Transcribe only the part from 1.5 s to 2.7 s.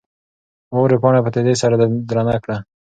سره درنه کړه.